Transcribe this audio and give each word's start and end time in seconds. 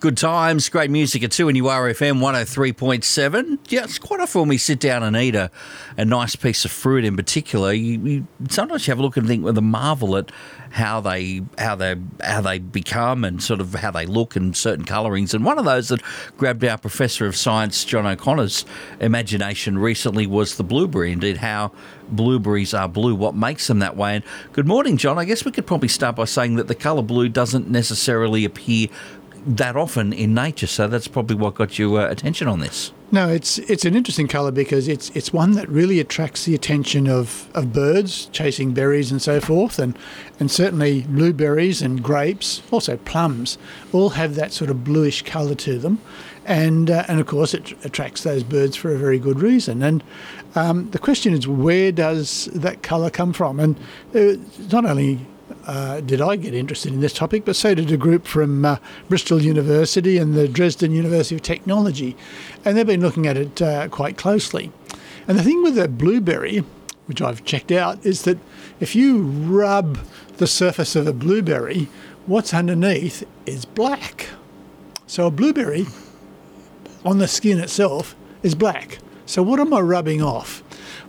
Good 0.00 0.16
times, 0.16 0.68
great 0.68 0.92
music 0.92 1.24
at 1.24 1.32
2 1.32 1.48
and 1.48 1.56
you 1.56 1.66
are 1.66 1.82
FM 1.92 2.20
103.7. 2.20 3.58
Yeah, 3.68 3.82
it's 3.82 3.98
quite 3.98 4.20
often 4.20 4.42
when 4.42 4.48
we 4.50 4.56
sit 4.56 4.78
down 4.78 5.02
and 5.02 5.16
eat 5.16 5.34
a, 5.34 5.50
a 5.96 6.04
nice 6.04 6.36
piece 6.36 6.64
of 6.64 6.70
fruit 6.70 7.04
in 7.04 7.16
particular, 7.16 7.72
you, 7.72 7.98
you 7.98 8.26
sometimes 8.48 8.86
you 8.86 8.92
have 8.92 9.00
a 9.00 9.02
look 9.02 9.16
and 9.16 9.26
think 9.26 9.44
with 9.44 9.58
a 9.58 9.60
marvel 9.60 10.16
at 10.16 10.30
how 10.70 11.00
they 11.00 11.42
how 11.56 11.74
they 11.74 11.96
how 12.22 12.40
they 12.40 12.60
become 12.60 13.24
and 13.24 13.42
sort 13.42 13.60
of 13.60 13.74
how 13.74 13.90
they 13.90 14.06
look 14.06 14.36
and 14.36 14.56
certain 14.56 14.84
colourings. 14.84 15.34
And 15.34 15.44
one 15.44 15.58
of 15.58 15.64
those 15.64 15.88
that 15.88 16.00
grabbed 16.36 16.64
our 16.64 16.78
Professor 16.78 17.26
of 17.26 17.34
Science, 17.34 17.84
John 17.84 18.06
O'Connor's 18.06 18.64
imagination 19.00 19.78
recently 19.78 20.28
was 20.28 20.58
the 20.58 20.64
blueberry, 20.64 21.10
indeed 21.10 21.38
how 21.38 21.72
blueberries 22.10 22.72
are 22.72 22.88
blue, 22.88 23.14
what 23.14 23.34
makes 23.34 23.66
them 23.66 23.80
that 23.80 23.96
way. 23.96 24.16
And 24.16 24.24
good 24.52 24.66
morning, 24.66 24.96
John. 24.96 25.18
I 25.18 25.24
guess 25.24 25.44
we 25.44 25.50
could 25.50 25.66
probably 25.66 25.88
start 25.88 26.16
by 26.16 26.24
saying 26.24 26.56
that 26.56 26.68
the 26.68 26.74
colour 26.74 27.02
blue 27.02 27.28
doesn't 27.28 27.68
necessarily 27.68 28.44
appear 28.44 28.88
that 29.46 29.76
often 29.76 30.12
in 30.12 30.34
nature. 30.34 30.66
So 30.66 30.88
that's 30.88 31.08
probably 31.08 31.36
what 31.36 31.54
got 31.54 31.78
your 31.78 32.00
uh, 32.00 32.10
attention 32.10 32.48
on 32.48 32.60
this. 32.60 32.92
No, 33.10 33.28
it's 33.28 33.58
it's 33.60 33.86
an 33.86 33.96
interesting 33.96 34.28
colour 34.28 34.50
because 34.50 34.86
it's 34.86 35.08
it's 35.10 35.32
one 35.32 35.52
that 35.52 35.66
really 35.70 35.98
attracts 35.98 36.44
the 36.44 36.54
attention 36.54 37.08
of, 37.08 37.48
of 37.54 37.72
birds 37.72 38.26
chasing 38.32 38.74
berries 38.74 39.10
and 39.10 39.22
so 39.22 39.40
forth, 39.40 39.78
and 39.78 39.98
and 40.38 40.50
certainly 40.50 41.02
blueberries 41.08 41.80
and 41.80 42.02
grapes, 42.02 42.60
also 42.70 42.98
plums, 42.98 43.56
all 43.92 44.10
have 44.10 44.34
that 44.34 44.52
sort 44.52 44.68
of 44.68 44.84
bluish 44.84 45.22
colour 45.22 45.54
to 45.54 45.78
them, 45.78 46.02
and 46.44 46.90
uh, 46.90 47.06
and 47.08 47.18
of 47.18 47.26
course 47.26 47.54
it 47.54 47.72
attracts 47.82 48.24
those 48.24 48.42
birds 48.42 48.76
for 48.76 48.94
a 48.94 48.98
very 48.98 49.18
good 49.18 49.40
reason. 49.40 49.82
And 49.82 50.04
um, 50.54 50.90
the 50.90 50.98
question 50.98 51.32
is, 51.32 51.48
where 51.48 51.90
does 51.90 52.50
that 52.52 52.82
colour 52.82 53.08
come 53.08 53.32
from? 53.32 53.58
And 53.58 53.76
uh, 54.14 54.36
not 54.70 54.84
only 54.84 55.26
uh, 55.66 56.00
did 56.00 56.20
I 56.20 56.36
get 56.36 56.54
interested 56.54 56.92
in 56.92 57.00
this 57.00 57.12
topic, 57.12 57.44
but 57.44 57.56
so 57.56 57.74
did 57.74 57.90
a 57.92 57.96
group 57.96 58.26
from 58.26 58.64
uh, 58.64 58.76
Bristol 59.08 59.42
University 59.42 60.18
and 60.18 60.34
the 60.34 60.48
Dresden 60.48 60.92
University 60.92 61.34
of 61.34 61.42
Technology, 61.42 62.16
and 62.64 62.76
they've 62.76 62.86
been 62.86 63.00
looking 63.00 63.26
at 63.26 63.36
it 63.36 63.62
uh, 63.62 63.88
quite 63.88 64.16
closely. 64.16 64.72
And 65.26 65.38
the 65.38 65.42
thing 65.42 65.62
with 65.62 65.74
the 65.74 65.88
blueberry, 65.88 66.64
which 67.06 67.20
I've 67.20 67.44
checked 67.44 67.70
out, 67.70 68.04
is 68.04 68.22
that 68.22 68.38
if 68.80 68.96
you 68.96 69.22
rub 69.22 69.98
the 70.38 70.46
surface 70.46 70.96
of 70.96 71.06
a 71.06 71.12
blueberry, 71.12 71.88
what's 72.26 72.54
underneath 72.54 73.26
is 73.44 73.64
black. 73.64 74.28
So 75.06 75.26
a 75.26 75.30
blueberry 75.30 75.86
on 77.04 77.18
the 77.18 77.28
skin 77.28 77.58
itself 77.58 78.14
is 78.42 78.54
black. 78.54 78.98
So 79.26 79.42
what 79.42 79.60
am 79.60 79.74
I 79.74 79.80
rubbing 79.80 80.22
off? 80.22 80.62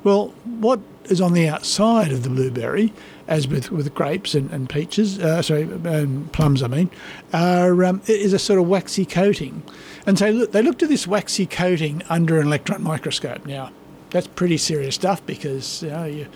Well, 0.03 0.29
what 0.45 0.79
is 1.09 1.21
on 1.21 1.33
the 1.33 1.47
outside 1.47 2.11
of 2.11 2.23
the 2.23 2.29
blueberry 2.29 2.93
as 3.27 3.47
with, 3.47 3.71
with 3.71 3.93
grapes 3.93 4.33
and, 4.33 4.49
and 4.51 4.69
peaches, 4.69 5.19
uh, 5.19 5.41
sorry, 5.41 5.63
and 5.63 6.31
plums, 6.31 6.63
I 6.63 6.67
mean, 6.67 6.89
are, 7.33 7.83
um, 7.85 8.01
is 8.07 8.33
a 8.33 8.39
sort 8.39 8.59
of 8.59 8.67
waxy 8.67 9.05
coating. 9.05 9.61
And 10.05 10.17
so 10.17 10.29
look, 10.31 10.51
they 10.51 10.61
looked 10.61 10.81
at 10.81 10.89
this 10.89 11.05
waxy 11.05 11.45
coating 11.45 12.01
under 12.09 12.39
an 12.39 12.47
electron 12.47 12.81
microscope. 12.81 13.45
Now, 13.45 13.71
that's 14.09 14.25
pretty 14.25 14.57
serious 14.57 14.95
stuff 14.95 15.23
because 15.27 15.83
you 15.83 15.89
know, 15.89 16.03
it 16.03 16.27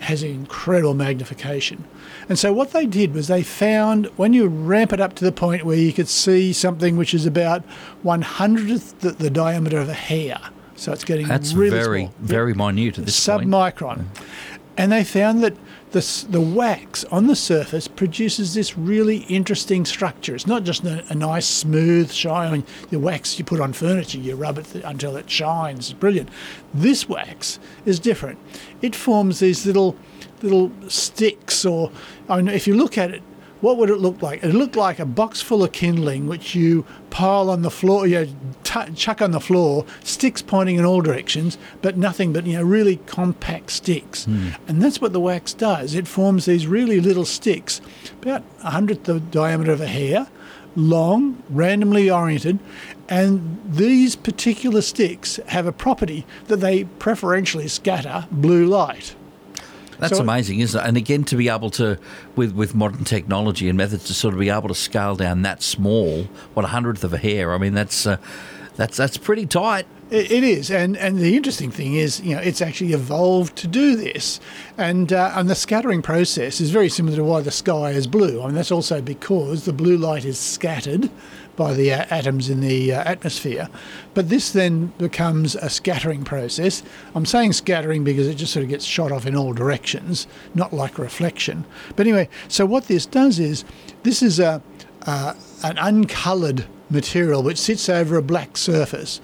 has 0.00 0.22
incredible 0.22 0.92
magnification. 0.92 1.84
And 2.28 2.38
so 2.38 2.52
what 2.52 2.72
they 2.72 2.84
did 2.84 3.14
was 3.14 3.28
they 3.28 3.42
found 3.42 4.06
when 4.16 4.34
you 4.34 4.48
ramp 4.48 4.92
it 4.92 5.00
up 5.00 5.14
to 5.14 5.24
the 5.24 5.32
point 5.32 5.64
where 5.64 5.76
you 5.76 5.92
could 5.94 6.08
see 6.08 6.52
something 6.52 6.98
which 6.98 7.14
is 7.14 7.24
about 7.24 7.64
one 8.02 8.20
hundredth 8.20 9.00
the, 9.00 9.12
the 9.12 9.30
diameter 9.30 9.78
of 9.78 9.88
a 9.88 9.94
hair. 9.94 10.38
So 10.76 10.92
it's 10.92 11.04
getting 11.04 11.28
That's 11.28 11.52
really 11.52 11.70
very, 11.70 12.00
small. 12.06 12.14
very 12.20 12.54
minute 12.54 12.98
at 12.98 13.06
this 13.06 13.26
point. 13.26 13.48
submicron. 13.48 14.06
And 14.76 14.90
they 14.90 15.04
found 15.04 15.44
that 15.44 15.54
the, 15.90 16.26
the 16.30 16.40
wax 16.40 17.04
on 17.04 17.26
the 17.26 17.36
surface 17.36 17.86
produces 17.86 18.54
this 18.54 18.78
really 18.78 19.18
interesting 19.28 19.84
structure. 19.84 20.34
It's 20.34 20.46
not 20.46 20.64
just 20.64 20.84
a, 20.84 21.04
a 21.10 21.14
nice, 21.14 21.46
smooth, 21.46 22.10
shine. 22.10 22.64
The 22.88 22.98
wax 22.98 23.38
you 23.38 23.44
put 23.44 23.60
on 23.60 23.74
furniture, 23.74 24.18
you 24.18 24.34
rub 24.34 24.56
it 24.58 24.64
th- 24.64 24.84
until 24.86 25.16
it 25.16 25.28
shines. 25.30 25.90
It's 25.90 25.98
brilliant. 25.98 26.30
This 26.72 27.06
wax 27.08 27.58
is 27.84 28.00
different. 28.00 28.38
It 28.80 28.96
forms 28.96 29.40
these 29.40 29.66
little 29.66 29.94
little 30.40 30.72
sticks, 30.88 31.64
or 31.66 31.92
I 32.28 32.38
mean, 32.38 32.48
if 32.48 32.66
you 32.66 32.74
look 32.74 32.96
at 32.96 33.10
it, 33.12 33.22
what 33.62 33.78
would 33.78 33.88
it 33.88 33.96
look 33.96 34.20
like? 34.20 34.42
It 34.42 34.52
looked 34.52 34.76
like 34.76 34.98
a 34.98 35.06
box 35.06 35.40
full 35.40 35.64
of 35.64 35.72
kindling, 35.72 36.26
which 36.26 36.54
you 36.54 36.84
pile 37.10 37.48
on 37.48 37.62
the 37.62 37.70
floor, 37.70 38.06
you 38.06 38.36
t- 38.64 38.92
chuck 38.94 39.22
on 39.22 39.30
the 39.30 39.40
floor, 39.40 39.86
sticks 40.02 40.42
pointing 40.42 40.76
in 40.76 40.84
all 40.84 41.00
directions, 41.00 41.56
but 41.80 41.96
nothing 41.96 42.32
but 42.32 42.44
you 42.44 42.58
know 42.58 42.64
really 42.64 42.96
compact 43.06 43.70
sticks. 43.70 44.24
Hmm. 44.24 44.48
And 44.66 44.82
that's 44.82 45.00
what 45.00 45.12
the 45.12 45.20
wax 45.20 45.54
does. 45.54 45.94
It 45.94 46.08
forms 46.08 46.44
these 46.44 46.66
really 46.66 47.00
little 47.00 47.24
sticks, 47.24 47.80
about 48.20 48.42
a 48.62 48.70
hundredth 48.70 49.04
the 49.04 49.20
diameter 49.20 49.72
of 49.72 49.80
a 49.80 49.86
hair, 49.86 50.26
long, 50.74 51.42
randomly 51.48 52.10
oriented, 52.10 52.58
and 53.08 53.60
these 53.64 54.16
particular 54.16 54.82
sticks 54.82 55.38
have 55.46 55.66
a 55.66 55.72
property 55.72 56.26
that 56.46 56.56
they 56.56 56.84
preferentially 56.84 57.68
scatter 57.68 58.26
blue 58.30 58.66
light. 58.66 59.14
That's 60.02 60.16
So- 60.16 60.22
amazing, 60.22 60.58
isn't 60.60 60.78
it? 60.80 60.86
And 60.86 60.96
again, 60.96 61.22
to 61.24 61.36
be 61.36 61.48
able 61.48 61.70
to, 61.70 61.96
with 62.36 62.52
with 62.52 62.74
modern 62.74 63.04
technology 63.04 63.68
and 63.68 63.76
methods, 63.78 64.04
to 64.06 64.14
sort 64.14 64.34
of 64.34 64.40
be 64.40 64.50
able 64.50 64.68
to 64.68 64.74
scale 64.74 65.14
down 65.16 65.42
that 65.42 65.62
small, 65.62 66.26
what 66.54 66.64
a 66.64 66.68
hundredth 66.68 67.04
of 67.04 67.14
a 67.14 67.18
hair. 67.18 67.54
I 67.54 67.58
mean, 67.58 67.72
that's 67.74 68.04
uh, 68.06 68.16
that's 68.76 68.96
that's 68.96 69.16
pretty 69.16 69.46
tight. 69.46 69.86
It, 70.12 70.30
it 70.30 70.44
is, 70.44 70.70
and 70.70 70.94
and 70.98 71.18
the 71.18 71.34
interesting 71.34 71.70
thing 71.70 71.94
is, 71.94 72.20
you 72.20 72.36
know, 72.36 72.42
it's 72.42 72.60
actually 72.60 72.92
evolved 72.92 73.56
to 73.56 73.66
do 73.66 73.96
this, 73.96 74.40
and 74.76 75.10
uh, 75.10 75.32
and 75.34 75.48
the 75.48 75.54
scattering 75.54 76.02
process 76.02 76.60
is 76.60 76.70
very 76.70 76.90
similar 76.90 77.16
to 77.16 77.24
why 77.24 77.40
the 77.40 77.50
sky 77.50 77.92
is 77.92 78.06
blue. 78.06 78.42
I 78.42 78.46
mean, 78.46 78.54
that's 78.54 78.70
also 78.70 79.00
because 79.00 79.64
the 79.64 79.72
blue 79.72 79.96
light 79.96 80.26
is 80.26 80.38
scattered 80.38 81.10
by 81.56 81.72
the 81.72 81.94
uh, 81.94 82.04
atoms 82.10 82.50
in 82.50 82.60
the 82.60 82.92
uh, 82.92 83.02
atmosphere, 83.04 83.70
but 84.12 84.28
this 84.28 84.52
then 84.52 84.92
becomes 84.98 85.54
a 85.54 85.70
scattering 85.70 86.24
process. 86.24 86.82
I'm 87.14 87.24
saying 87.24 87.54
scattering 87.54 88.04
because 88.04 88.28
it 88.28 88.34
just 88.34 88.52
sort 88.52 88.64
of 88.64 88.68
gets 88.68 88.84
shot 88.84 89.12
off 89.12 89.24
in 89.24 89.34
all 89.34 89.54
directions, 89.54 90.26
not 90.54 90.74
like 90.74 90.98
reflection. 90.98 91.64
But 91.96 92.06
anyway, 92.06 92.28
so 92.48 92.66
what 92.66 92.84
this 92.84 93.06
does 93.06 93.38
is, 93.38 93.64
this 94.02 94.22
is 94.22 94.38
a 94.38 94.62
an 95.06 95.78
uncoloured 95.78 96.66
material 96.90 97.42
which 97.42 97.58
sits 97.58 97.88
over 97.88 98.16
a 98.16 98.22
black 98.22 98.58
surface. 98.58 99.20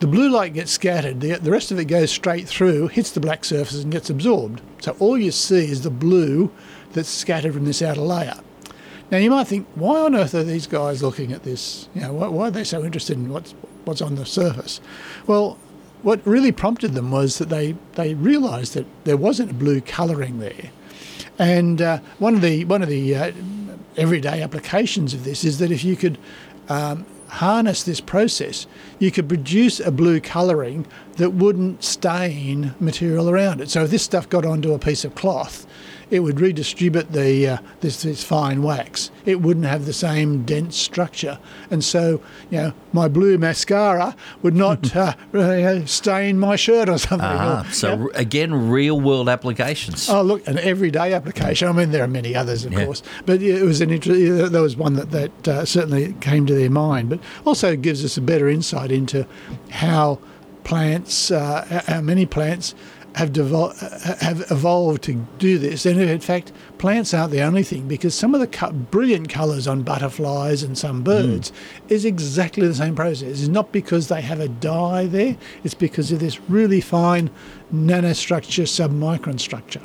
The 0.00 0.06
blue 0.06 0.30
light 0.30 0.54
gets 0.54 0.72
scattered, 0.72 1.20
the, 1.20 1.34
the 1.34 1.50
rest 1.50 1.70
of 1.70 1.78
it 1.78 1.84
goes 1.84 2.10
straight 2.10 2.48
through, 2.48 2.88
hits 2.88 3.10
the 3.10 3.20
black 3.20 3.44
surface, 3.44 3.82
and 3.82 3.92
gets 3.92 4.08
absorbed. 4.08 4.62
So 4.80 4.96
all 4.98 5.18
you 5.18 5.30
see 5.30 5.70
is 5.70 5.82
the 5.82 5.90
blue 5.90 6.50
that's 6.92 7.10
scattered 7.10 7.52
from 7.52 7.66
this 7.66 7.82
outer 7.82 8.00
layer. 8.00 8.40
Now 9.10 9.18
you 9.18 9.28
might 9.28 9.46
think, 9.46 9.66
why 9.74 10.00
on 10.00 10.14
earth 10.14 10.34
are 10.34 10.42
these 10.42 10.66
guys 10.66 11.02
looking 11.02 11.32
at 11.32 11.42
this? 11.42 11.90
You 11.94 12.00
know, 12.00 12.14
why, 12.14 12.28
why 12.28 12.48
are 12.48 12.50
they 12.50 12.64
so 12.64 12.82
interested 12.82 13.18
in 13.18 13.28
what's 13.28 13.54
what's 13.84 14.00
on 14.00 14.14
the 14.14 14.24
surface? 14.24 14.80
Well, 15.26 15.58
what 16.02 16.26
really 16.26 16.52
prompted 16.52 16.94
them 16.94 17.10
was 17.10 17.36
that 17.36 17.50
they 17.50 17.76
they 17.94 18.14
realised 18.14 18.72
that 18.74 18.86
there 19.04 19.18
wasn't 19.18 19.50
a 19.50 19.54
blue 19.54 19.82
colouring 19.82 20.38
there, 20.38 20.70
and 21.38 21.82
uh, 21.82 21.98
one 22.18 22.34
of 22.34 22.40
the 22.40 22.64
one 22.64 22.82
of 22.82 22.88
the 22.88 23.14
uh, 23.14 23.32
everyday 23.98 24.40
applications 24.42 25.12
of 25.12 25.24
this 25.24 25.44
is 25.44 25.58
that 25.58 25.70
if 25.70 25.84
you 25.84 25.96
could 25.96 26.16
um, 26.70 27.04
harness 27.30 27.82
this 27.82 28.00
process, 28.00 28.66
you 28.98 29.10
could 29.10 29.28
produce 29.28 29.80
a 29.80 29.90
blue 29.90 30.20
colouring 30.20 30.86
that 31.20 31.30
wouldn't 31.34 31.84
stain 31.84 32.74
material 32.80 33.28
around 33.28 33.60
it. 33.60 33.68
So 33.68 33.84
if 33.84 33.90
this 33.90 34.02
stuff 34.02 34.26
got 34.30 34.46
onto 34.46 34.72
a 34.72 34.78
piece 34.78 35.04
of 35.04 35.14
cloth, 35.14 35.66
it 36.10 36.20
would 36.20 36.40
redistribute 36.40 37.12
the 37.12 37.46
uh, 37.46 37.58
this, 37.82 38.02
this 38.02 38.24
fine 38.24 38.62
wax. 38.62 39.10
It 39.26 39.42
wouldn't 39.42 39.66
have 39.66 39.84
the 39.84 39.92
same 39.92 40.44
dense 40.44 40.76
structure, 40.76 41.38
and 41.70 41.84
so 41.84 42.20
you 42.50 42.58
know 42.58 42.72
my 42.92 43.06
blue 43.06 43.36
mascara 43.38 44.16
would 44.42 44.56
not 44.56 44.96
uh, 44.96 45.14
you 45.34 45.86
stain 45.86 46.38
my 46.38 46.56
shirt 46.56 46.88
or 46.88 46.96
something. 46.98 47.28
Ah, 47.30 47.64
or, 47.68 47.72
so 47.72 47.88
r- 48.04 48.10
again, 48.14 48.70
real 48.70 48.98
world 48.98 49.28
applications. 49.28 50.08
Oh, 50.08 50.22
look, 50.22 50.48
an 50.48 50.58
everyday 50.58 51.12
application. 51.12 51.68
I 51.68 51.72
mean, 51.72 51.90
there 51.92 52.02
are 52.02 52.08
many 52.08 52.34
others, 52.34 52.64
of 52.64 52.72
Yeah. 52.72 52.86
course, 52.86 53.02
but 53.26 53.40
it 53.42 53.62
was 53.62 53.80
an 53.82 53.90
inter- 53.90 54.48
there 54.48 54.62
was 54.62 54.76
one 54.76 54.94
that 54.94 55.10
that 55.12 55.48
uh, 55.48 55.64
certainly 55.66 56.14
came 56.20 56.44
to 56.46 56.54
their 56.54 56.70
mind. 56.70 57.10
But 57.10 57.20
also 57.44 57.76
gives 57.76 58.04
us 58.04 58.16
a 58.16 58.20
better 58.22 58.48
insight 58.48 58.90
into 58.90 59.26
how 59.68 60.18
plants, 60.64 61.30
uh, 61.30 61.82
how 61.86 62.00
many 62.00 62.26
plants 62.26 62.74
have 63.16 63.36
uh, 63.52 63.72
have 64.20 64.50
evolved 64.50 65.02
to 65.02 65.14
do 65.38 65.58
this. 65.58 65.84
And 65.84 66.00
in 66.00 66.20
fact, 66.20 66.52
plants 66.78 67.12
aren't 67.12 67.32
the 67.32 67.42
only 67.42 67.62
thing 67.62 67.88
because 67.88 68.14
some 68.14 68.34
of 68.34 68.40
the 68.40 68.46
co- 68.46 68.72
brilliant 68.72 69.28
colours 69.28 69.66
on 69.66 69.82
butterflies 69.82 70.62
and 70.62 70.78
some 70.78 71.02
birds 71.02 71.52
is 71.88 72.04
exactly 72.04 72.66
the 72.66 72.74
same 72.74 72.94
process. 72.94 73.40
It's 73.40 73.48
not 73.48 73.72
because 73.72 74.08
they 74.08 74.20
have 74.20 74.40
a 74.40 74.48
dye 74.48 75.06
there; 75.06 75.36
it's 75.64 75.74
because 75.74 76.12
of 76.12 76.20
this 76.20 76.40
really 76.48 76.80
fine 76.80 77.30
nanostructure, 77.74 78.64
submicron 78.64 79.40
structure. 79.40 79.82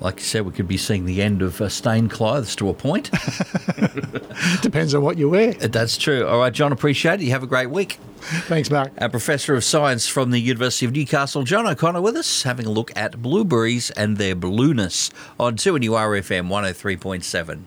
Like 0.00 0.18
you 0.18 0.24
said, 0.24 0.44
we 0.44 0.52
could 0.52 0.66
be 0.66 0.78
seeing 0.78 1.04
the 1.04 1.22
end 1.22 1.42
of 1.42 1.60
uh, 1.60 1.68
stained 1.68 2.10
clothes 2.10 2.56
to 2.56 2.68
a 2.68 2.74
point. 2.74 3.10
Depends 4.62 4.94
on 4.94 5.02
what 5.02 5.16
you 5.16 5.28
wear. 5.28 5.52
That's 5.52 5.96
true. 5.96 6.26
All 6.26 6.40
right, 6.40 6.52
John, 6.52 6.72
appreciate 6.72 7.20
it. 7.20 7.24
You 7.24 7.30
have 7.30 7.44
a 7.44 7.46
great 7.46 7.70
week. 7.70 7.98
Thanks, 8.22 8.70
Mark. 8.70 8.92
Our 8.98 9.08
Professor 9.08 9.54
of 9.54 9.64
Science 9.64 10.06
from 10.06 10.30
the 10.30 10.38
University 10.38 10.86
of 10.86 10.92
Newcastle, 10.92 11.42
John 11.42 11.66
O'Connor, 11.66 12.00
with 12.00 12.16
us, 12.16 12.44
having 12.44 12.66
a 12.66 12.70
look 12.70 12.92
at 12.96 13.20
blueberries 13.20 13.90
and 13.90 14.16
their 14.16 14.34
blueness 14.34 15.10
on 15.38 15.56
2 15.56 15.76
and 15.76 15.84
URFM 15.84 16.48
103.7. 16.48 17.62